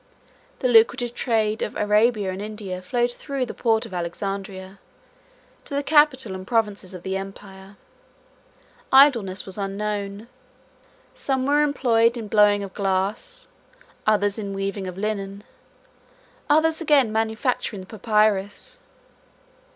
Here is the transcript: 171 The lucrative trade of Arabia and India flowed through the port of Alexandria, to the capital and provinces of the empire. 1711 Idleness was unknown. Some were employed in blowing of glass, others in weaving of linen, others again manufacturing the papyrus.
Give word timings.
171 0.61 0.61
The 0.73 0.79
lucrative 0.79 1.13
trade 1.13 1.61
of 1.61 1.75
Arabia 1.75 2.31
and 2.31 2.41
India 2.41 2.81
flowed 2.81 3.11
through 3.11 3.45
the 3.45 3.53
port 3.53 3.85
of 3.85 3.93
Alexandria, 3.93 4.79
to 5.63 5.75
the 5.75 5.83
capital 5.83 6.33
and 6.33 6.47
provinces 6.47 6.95
of 6.95 7.03
the 7.03 7.15
empire. 7.15 7.77
1711 8.89 8.93
Idleness 8.93 9.45
was 9.45 9.59
unknown. 9.59 10.27
Some 11.13 11.45
were 11.45 11.61
employed 11.61 12.17
in 12.17 12.27
blowing 12.29 12.63
of 12.63 12.73
glass, 12.73 13.47
others 14.07 14.39
in 14.39 14.55
weaving 14.55 14.87
of 14.87 14.97
linen, 14.97 15.43
others 16.49 16.81
again 16.81 17.11
manufacturing 17.11 17.81
the 17.83 17.99
papyrus. 17.99 18.79